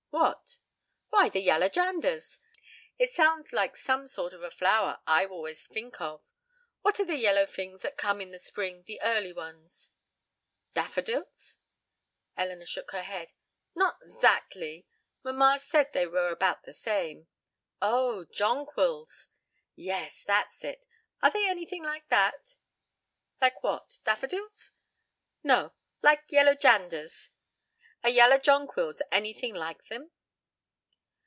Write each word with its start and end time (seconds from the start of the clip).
"What?" 0.11 0.57
"Why, 1.09 1.29
the 1.29 1.39
yaller 1.41 1.69
janders. 1.69 2.39
It 2.99 3.11
sounds 3.11 3.53
like 3.53 3.77
some 3.77 4.07
sort 4.09 4.33
of 4.33 4.43
a 4.43 4.51
flower, 4.51 4.99
I 5.07 5.25
always 5.25 5.65
fink 5.65 6.01
of 6.01 6.21
what 6.81 6.99
are 6.99 7.05
the 7.05 7.17
yellow 7.17 7.45
fings 7.47 7.81
that 7.81 7.97
come 7.97 8.19
in 8.19 8.31
the 8.31 8.37
spring 8.37 8.83
the 8.85 9.01
early 9.01 9.31
ones?" 9.31 9.93
"Daffodils?" 10.73 11.57
Elinor 12.35 12.65
shook 12.65 12.91
her 12.91 13.03
head. 13.03 13.31
"Not 13.73 13.97
zactly; 14.19 14.85
mamma 15.23 15.59
said 15.59 15.91
they 15.93 16.05
were 16.05 16.27
about 16.29 16.63
the 16.63 16.73
same." 16.73 17.27
"Oh, 17.81 18.25
jonquils." 18.25 19.29
"Yes, 19.75 20.23
that's 20.25 20.63
it; 20.65 20.85
are 21.23 21.31
they 21.31 21.47
anything 21.47 21.85
alike?" 21.85 22.03
"Like 23.39 23.63
what? 23.63 23.99
Daffodils?" 24.03 24.71
"No; 25.41 25.73
like 26.01 26.23
yaller 26.29 26.55
janders. 26.55 27.29
Are 28.03 28.09
yaller 28.09 28.39
jonquils 28.39 29.03
anything 29.11 29.53
like 29.53 29.85
them?" 29.85 30.09